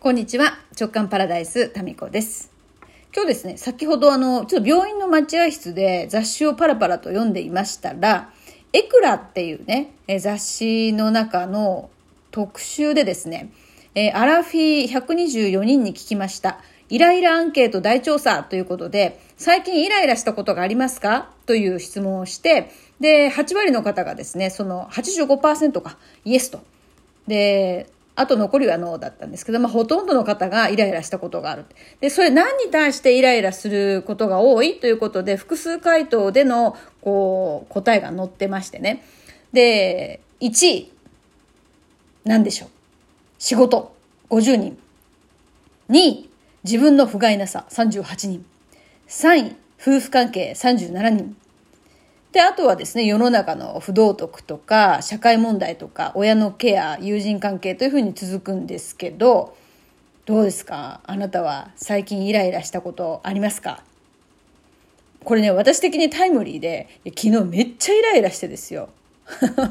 [0.00, 0.56] こんにちは。
[0.78, 2.52] 直感パラダイス、タミコです。
[3.12, 8.30] 今日ですね、先ほどあの、ちょっと病院の待合室で雑誌をパラパラと読んでいましたら、
[8.72, 9.90] エクラっていうね、
[10.20, 11.90] 雑誌の中の
[12.30, 13.50] 特集でですね、
[13.96, 16.60] えアラフィー124人に聞きました。
[16.88, 21.28] イライラアンケート大調査ということで、最近イライラしたことがありますか？
[21.44, 22.70] という質問をして、
[23.00, 26.60] で、8割の方がですね、その85%がイエスと。
[27.26, 27.88] で、
[28.20, 31.66] あと残りはノーだったんですけど、まあ、ほとんどの方がイライラしたことがある。
[32.00, 39.04] で、それ何に対してイライラすることが多いということで、複数回答での、こう、答えが載ってましてね。
[39.52, 40.92] で、1位、
[42.24, 42.68] 何でしょう？
[43.38, 43.94] 仕事、
[44.30, 44.78] 50人。
[45.88, 46.30] 2位、
[46.64, 48.44] 自分の不甲斐なさ、38人。
[49.06, 51.36] 3位、夫婦関係、37人。
[52.32, 59.56] で、あとはですね、世の中の不道徳とか、社会問題とか、親のケア、友人関係というふうに続くんですけど、
[60.26, 61.00] どうですか？
[61.04, 63.82] あなたは最近イライラしたことありますか？
[65.24, 68.90] これね、私的にタイムリーで、昨日めっちゃイライラしてですよ。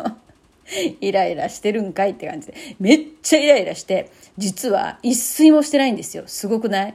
[1.00, 2.54] イライラしてるんかいって感じで。
[2.80, 6.24] めっちゃイライラして、実は一睡もしてないんですよ。
[6.26, 6.94] すごくない？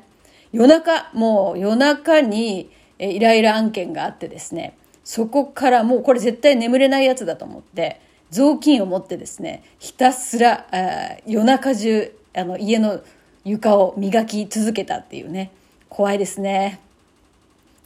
[0.52, 8.00] 夜中、もう夜中にイライラ案件があってですね、そこからもうこれ絶対眠れないやつだと思って、
[8.32, 13.02] 雑巾を持ってですね、ひたすらあ夜中中あの家の
[13.44, 15.52] 床を磨き続けたっていうね、
[15.90, 16.80] 怖いですね。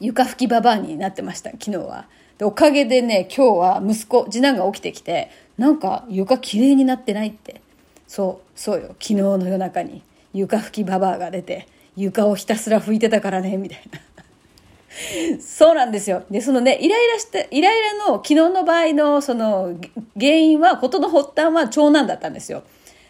[0.00, 2.06] 床拭きババアになってました、昨日は。
[2.38, 7.60] で、おかげでね、今日は息子、次男が起きてきて、なんか床きれいになってないって。
[8.06, 8.88] そう、そうよ。
[9.00, 10.02] 昨日の夜中に
[10.32, 14.00] 床拭きババアが出て、床をひたすら拭いてたからね、みたいな。
[15.40, 16.24] そうなんですよ。
[16.30, 19.76] で、そのね、イライラして、イライラの昨日の場合のその
[20.18, 22.62] 原因は、ことの発端は長男だったんですよ。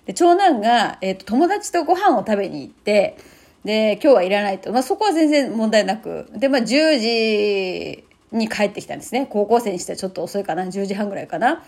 [0.07, 3.17] で、長男が、えっ、と、友達とご飯を食べに行って、
[3.65, 4.73] で、今日はいらないと。
[4.73, 6.31] まあ、そこは全然問題なく。
[6.35, 9.27] で、まあ、10時に帰ってきたんですね。
[9.29, 10.65] 高校生にしてはちょっと遅いかな。
[10.65, 11.65] 10時半ぐらいかな。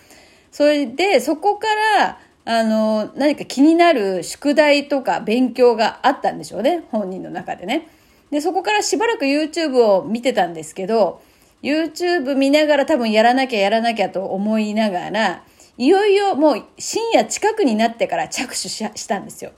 [0.53, 1.67] それで、そこか
[1.99, 6.85] ら、あの、何か気になる宿題とか勉強があったんでしょうね。
[6.91, 7.89] 本人の中でね。
[8.31, 11.23] で、そこからしばらく YouTube を見てたんですけど、
[11.63, 15.45] YouTube 見ながら多分やらなきゃやらなきゃと思いながら、
[15.77, 19.53] いよいよもう深夜近くになってから着手したんですよ。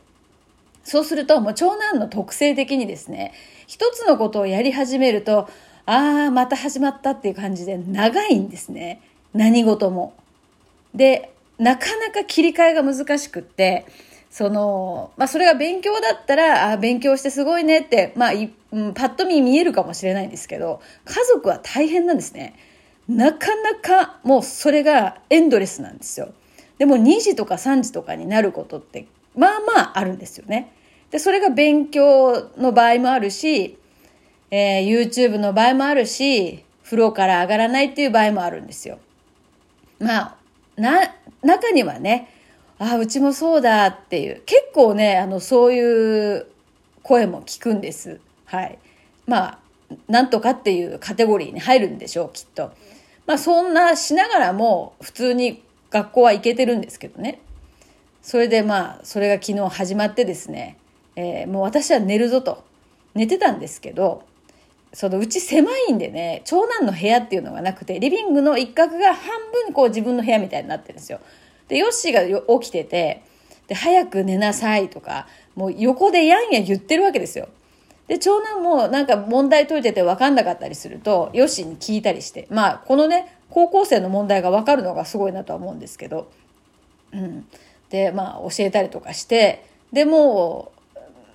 [0.85, 3.33] そうすると、もう長男の特性的にですね、
[3.67, 5.49] 一つのことをやり始めると、
[5.87, 9.01] ああ、また始まったっていう感じで長いんですね。
[9.35, 10.15] 何事も。
[10.95, 13.87] で、なかなか切り替えが難しくって、
[14.33, 22.55] その、まあ、それが勉強だったら、あー勉強してすごいねって、まあ、いうんパッと見見えるかもしれないんですけど、家族は大変なんですね。
[23.07, 26.33] なかなかもうそれがエンドレスなんですよ。
[26.79, 29.07] でも2時とか3時とかになることって、
[29.37, 30.73] まあまああるんですよね。
[31.11, 33.77] で、それが勉強の場合もあるし、
[34.51, 38.99] えー YouTube の場合もあるし、風呂から上がらないっていう場合もあるんですよ。
[39.99, 40.37] まあ、
[40.77, 42.32] な、中にはね、
[42.83, 46.47] あ、うちもそうだっていう、結構ね、あの、そういう
[47.03, 48.21] 声も聞くんです。
[48.45, 48.79] はい。
[49.27, 49.59] まあ、
[50.09, 52.73] なんとかっていうカテゴリーに入るんでしょう、きっと。
[53.27, 57.41] まあ、そんなしながらも、普通に学校は行けてるんですけどね。
[58.23, 60.77] それでまあ、それが昨日始まってですね、
[61.15, 62.65] えーもう私は寝るぞと。
[63.15, 64.25] 寝てたんですけど、
[64.95, 69.25] そのうち狭いんでね、長男の部屋っていうのがなくて、リビングの一角が半
[69.67, 71.21] 分こう自分の部屋みたいになってるんですよ。
[71.73, 73.23] で、ヨッシーが起きてて、
[73.67, 77.49] で、早く寝なさいとか、もう横でやんや言ってるわけですよ。
[78.09, 86.31] で、長男もなんか問題解いてて分かんなかったりすると、ヨッシーに聞いたりして、まあ、このね、高校生の問題が分かるのがすごいなとは思うんですけど、
[87.15, 87.47] うん。
[87.89, 90.73] で、まあ、教えたりとかして、でも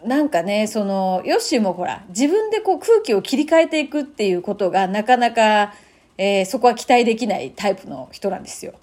[0.03, 5.73] う、なんかね、その、ヨッシーもほら、自分でこう空気を切り替えていくっていうことがなかなか、
[6.19, 8.75] えーそこは期待できないタイプの人なんですよ。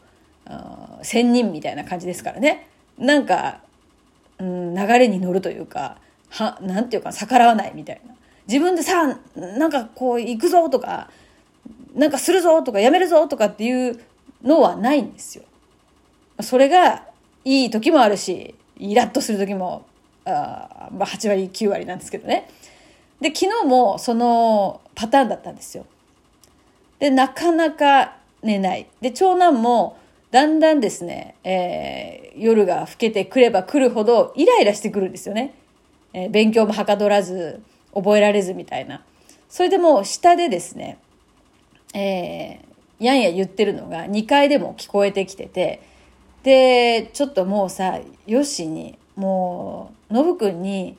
[1.02, 2.68] 仙人みたいな感じですからね。
[2.98, 3.60] なんか、
[4.38, 5.98] うん、流れに乗るというか、
[6.30, 8.14] は、なんていうか逆らわないみたいな。
[8.46, 11.10] 自分でさ、なんかこう行くぞとか、
[11.94, 14.00] なんかするぞとかやめるぞとかっていう
[14.42, 15.44] のはないんですよ。
[16.40, 17.06] それが
[17.44, 19.86] いい時もあるし、イラッとする時も、
[20.24, 22.48] あまあ8割、9割なんですけどね。
[23.20, 25.86] で、昨日もそのパターンだったんですよ。
[26.98, 28.86] で、なかなか寝ない。
[29.00, 29.96] で、長男も
[30.34, 35.54] だんだんですね、えー夜が更けてくれば来るほどイライラしてくるんですよね。
[36.12, 37.62] えー勉強もはかどらず、
[37.94, 39.04] 覚えられずみたいな。
[39.48, 40.98] それでもう下でですね、
[41.94, 45.80] えーやんや言ってるのが2階でも聞こえてきてて、
[46.42, 50.96] で、ちょっともうさ、よしに、もう、ノブくんに、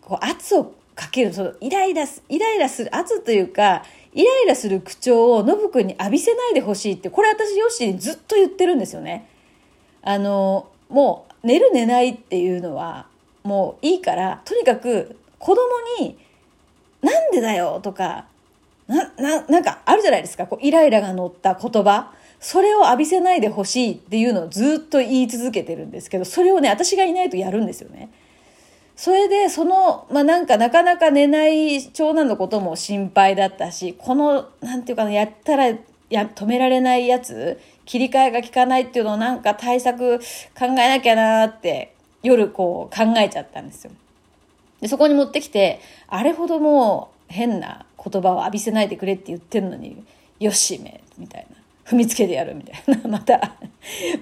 [0.00, 3.84] こう、圧をかける、その、イライラす、イライラする、圧というか、
[4.16, 9.28] イライラする口調をノブくんに浴びせないでほしいって、これ私ヨッシーにずっと言ってるんですよね。
[10.00, 13.08] あの、もう、寝る寝ないっていうのは、
[13.44, 15.62] もういいから、とにかく子供
[16.00, 16.16] に、
[17.02, 18.24] なんでだよとか、
[18.88, 20.46] な、な、なんかあるじゃないですか。
[20.46, 22.14] こう、イライラが乗った言葉。
[22.40, 28.10] それを浴びせないでほしいっていうのをずっと言い続けてるんですけど、それをね、私がいないとやるんですよね。
[28.96, 35.66] それで、その、まあ、なんかなかなか寝ない長男のことも心配だったし、この、なんていうかな、やったら、
[36.08, 40.24] や、止められないやつ、切り替えが効かないっていうのをなんか対策考
[40.60, 43.92] えなきゃなーって、夜こう考えちゃったんですよ。
[44.80, 50.04] で、そこに持ってきて、あれほどもう変な言葉を浴びせないでくれって言ってんのに、
[50.40, 51.56] よしめ、みたいな。
[51.84, 53.00] 踏みつけてやるみたいな。
[53.08, 53.56] また、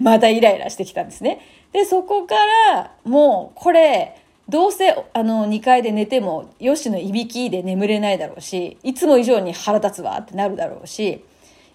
[0.01, 1.41] またイライラしてきたんですね。
[1.73, 2.35] で、そこか
[2.73, 4.17] ら、もう、これ、
[4.49, 11.25] どうせ、あの、2階で寝ても、よしのいびきで眠れないだろうし、いつも以上に腹立つわってなるだろうし、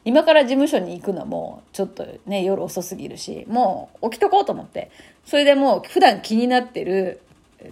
[0.05, 4.91] 今から事務所に行くのも、ちょっとね、夜遅すぎるし、もう起きとこうと思って、
[5.25, 7.21] それでもう普段気になってる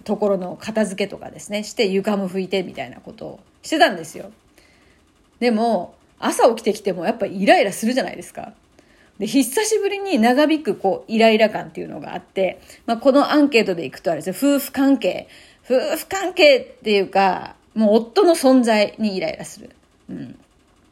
[0.04, 4.32] ところの片付けとかですね、して床も拭いてみたいなことをしてたんですよ。
[5.38, 8.52] でも、朝起きてきてもやっぱイライラするじゃないですか。
[9.18, 15.28] で、久しぶりに長引くこう、イライラ感っていうのがあって、まあ、このアンケートでいくとあれですね、夫婦関係。
[15.64, 19.70] 夫婦関係っていうか、もう夫の存在にイライラする。
[20.08, 20.38] うん。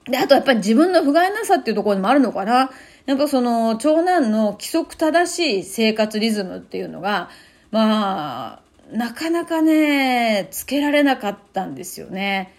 [0.04, 2.70] で、あとやっぱり自分の不甲斐なさっていうところにもあるのかな。
[3.06, 7.30] やっぱその、長男の規則正しい生活リズムっていうのが、
[7.70, 8.60] まあ、
[8.92, 12.52] なかなかね、つけられなかったんですよね。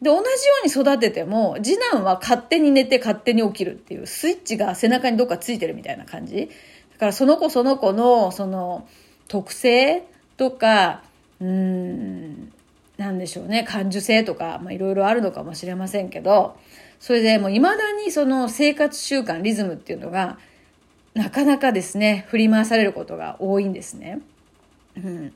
[0.00, 0.26] で、同じよ
[0.64, 6.50] うに育てても、次男は勝手に寝て勝手に起きるっていう、スイッチが背中にどっかついてるみたいな感じ。
[6.92, 8.86] だからその子その子の、その、
[9.26, 10.04] 特性
[10.36, 11.02] とか、
[11.40, 12.52] うん、
[12.96, 16.56] なんでしょうね、感受性とか、まあいろいろあるのかもしれませんけど、
[17.00, 20.38] それでもう未だにその生活習慣、リズムっていうのが、
[21.14, 24.20] なかなかですね、振り回されることが多いんですね。
[24.96, 25.32] うん。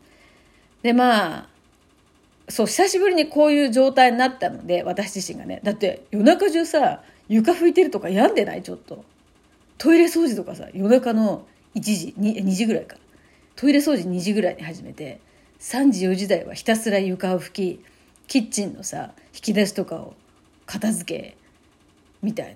[0.83, 1.49] で、まあ、
[2.53, 5.61] そう、久しぶりにこういう状態になったので、私自身がね。
[5.65, 8.63] だって夜中中さ、床拭いてるとか病んでない？
[8.63, 9.07] ちょっと。
[9.79, 12.99] トイレ掃除とかさ、夜中の1時、2, 2時ぐらいか
[13.57, 15.21] トイレ掃除2時ぐらいに始めて、
[15.61, 17.81] 3時4時台はひたすら床を拭き、
[18.29, 20.13] キッチンのさ、引き出しとかを
[20.67, 21.37] 片付け、
[22.21, 22.55] みたい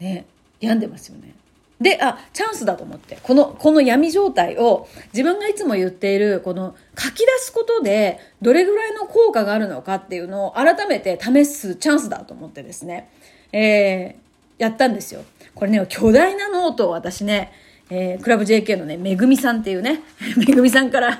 [0.00, 0.06] な。
[0.08, 0.26] ね、
[0.60, 1.34] 病んでますよね。
[1.80, 13.10] で、あ、チャンスだと思って、この、この闇状態を自分がいつも言っている、この書き出すことでどれぐらいの効果があるのかっていうのを改めて試すチャンスだと思ってですね、
[13.52, 15.22] えー、やったんですよ。
[15.54, 17.50] これね、巨大なノートを私ね、
[17.88, 20.00] えー、クラブ JK のね、めぐみさんっていうね、
[20.36, 21.18] めぐみさんから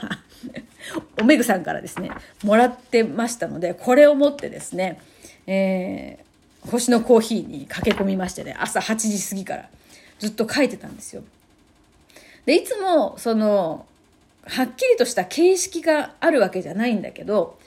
[1.18, 2.10] おめぐさんからですね、
[2.44, 5.00] もらってましたので、これを持ってですね、
[5.46, 9.68] えー、星のコーヒーに駆け込みましてね、朝8時過ぎから。
[10.20, 11.22] ずっと書いてたんですよ。
[12.46, 13.86] で、いつも、その、
[14.44, 17.58] はっきりとした形式があるわけじゃないんだけど、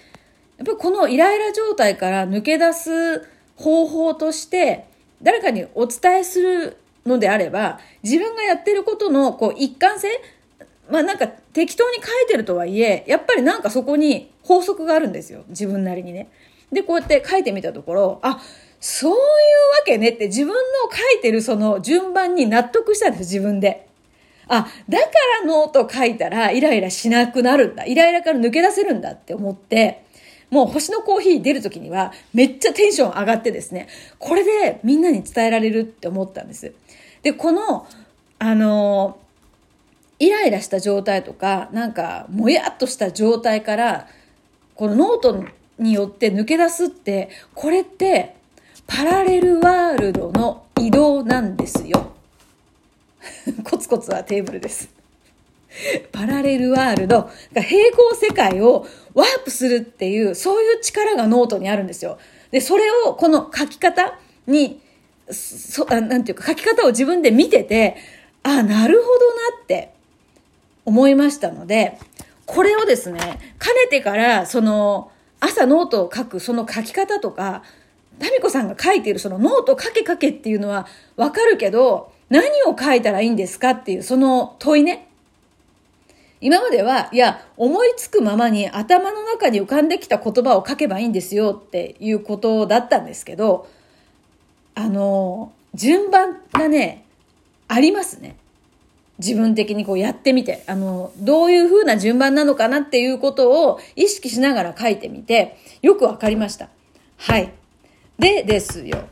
[0.57, 4.85] やっぱこのイライラ状態から抜け出す方法として、
[5.21, 10.07] 誰かにお伝えするのであれば、自分がやってることのこう一貫性、
[10.89, 15.43] まあなんか適当に書いてるとはいえ、やっぱりなんかそこに法則があるんですよ。
[15.49, 16.29] 自分なりにね。
[16.71, 18.41] で、こうやって書いてみたところ、あ、
[18.79, 19.15] そうい
[19.85, 20.53] けねって自分の
[20.91, 23.87] 書いてるその順番に納得したんです、自分で。
[24.47, 25.05] あ、だか
[25.41, 27.85] らノート書いたらイライラしなくなるんだ。
[27.85, 30.03] イライラから抜け出せるんだって思って、
[30.49, 33.87] もう星のコーヒー出るときにはめっちゃテンション上がってですね、
[34.19, 36.73] これでみんなに伝えられるって思ったんです。
[37.23, 37.87] で、この、
[38.37, 39.17] あの、
[40.19, 44.07] イライラした状態とか、なんか、もやっとした状態から、
[44.75, 45.45] このノート
[45.79, 48.35] によって抜け出すって、これって、
[48.87, 52.11] パラレルワールドの移動なんですよ。
[53.63, 54.89] コツコツはテーブルです。
[56.11, 62.19] パラレルワールド、平行世界をワープするっていう、そういう力がノートにあるんですよ。
[62.51, 64.79] で、それをこの書き方に、
[65.31, 67.95] そなんていうか書き方を自分で見てて、
[68.43, 69.93] あ、なるほどなって
[70.85, 71.97] 思いましたので、
[72.45, 73.19] これをですね、
[73.57, 77.63] かねてからその朝ノートを書くその書き方とか、
[78.23, 80.87] タミコさんが書いているそのノート書け書けっていうのは
[81.17, 85.09] わかるけど、何を書いたらいいんですかっていうその問いね。
[86.39, 93.67] 今までは、いや、思いつくままに頭の中に浮かんできた言葉を書けばいいんですよっていうことだったんですけど、
[94.75, 97.03] あの、順番がね、
[97.67, 98.37] ありますね。
[99.19, 106.69] 自分的にこうやってみて、あの、どういう風な順番なのかなっていうことを意識しながら書いてみて、よくわかりました。
[107.17, 107.53] はい。
[108.19, 109.07] でですよ、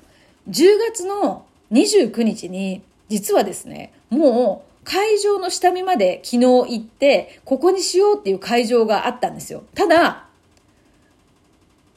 [0.50, 9.64] 10月の29日に、実はですね、もう会場の下見まで昨日行って、ここにしようっていう会場があったんですよ。
[9.76, 10.26] ただ、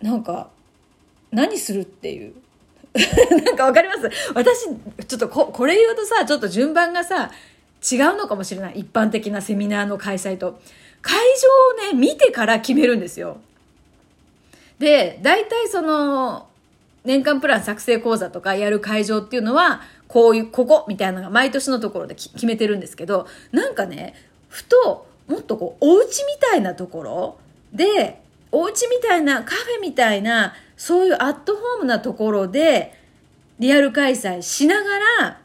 [0.00, 0.50] なんか、
[1.30, 2.34] 何するっていう。
[3.44, 4.08] なんかわかります？
[4.34, 4.66] 私、
[5.06, 7.30] ちょっとこ、これ言うとさ、ちょっと順番がさ、
[7.90, 8.80] 違うのかもしれない。
[8.80, 10.60] 一般的なセミナーの開催と。
[11.02, 11.18] 会
[11.82, 13.38] 場をね、見てから決めるんですよ。
[14.78, 16.46] で、大体その、
[17.04, 24.14] 年間プラン作成講座とかやる会場っていうのは、こういう、ここみたいなのが毎年のところで決めてるんですけど、なんかね、
[24.48, 27.38] ふと、もっとこう、お家みたいなところ
[27.72, 28.20] で、
[28.52, 32.94] お家みたいな、カフェみたいな、そういうアットホームなところで、
[33.58, 35.38] リアル開催しながら、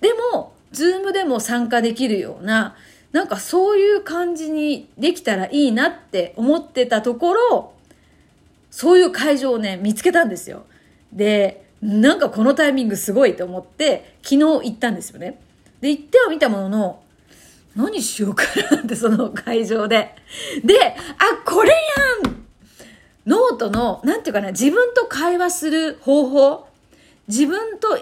[0.00, 2.74] でも、ズームでも参加できるような、
[3.12, 7.72] なんかそういう感じにできたらいいなって思ってたところ、
[8.76, 10.66] そういう会場をね、見つけたんですよ。
[11.10, 15.40] で、なんかこのタイミングすごいと思って、昨日行ったんですよね。
[15.80, 17.02] で、行っては見たものの、
[17.74, 20.14] 何しようかなってその会場で。
[20.62, 20.94] で、あ、
[21.46, 22.36] これやん
[23.24, 26.66] ノートの、なんていうかな、自分と会話する方法。
[27.28, 27.96] 自分と、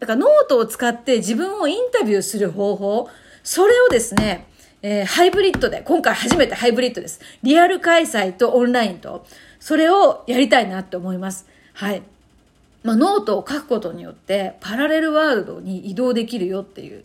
[0.00, 3.08] だからノートを使って自分をインタビューする方法。
[3.44, 4.48] それをですね、
[4.82, 7.20] えー、ハイブリッドで、今回初めてハイブリッドです。
[7.44, 9.24] リアル開催とオンラインと、
[9.66, 11.44] それをやりたいなって思います。
[11.72, 12.02] はい。
[12.84, 17.02] まあ、ノートを書くことによって、パラレルワールドに移動できるよっていう、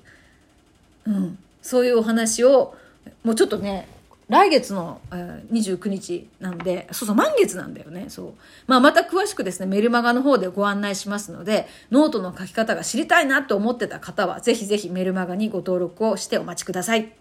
[1.08, 2.76] うん、そういうお話を、
[3.24, 3.88] もうちょっとね、
[4.30, 8.06] 来月の、えー、29日なんで、そうそう、満月なんだよね。
[8.10, 8.34] そう。
[8.68, 17.21] まあ、また詳しくですね、メルマガの方でご案内しますので、ノートの書き方が知りたいなと思ってた方は、ぜひぜひメルマガにご登録をしてお待ちください。